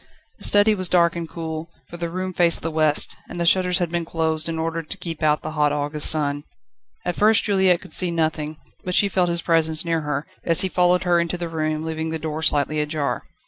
[0.39, 3.77] The study was dark and cool; for the room faced the west, and the shutters
[3.77, 6.43] had been closed, in order to keep out the hot August sun.
[7.05, 10.69] At first Juliette could see nothing, but she felt his presence near her, as he
[10.69, 13.21] followed her into the room, leaving the door slightly ajar.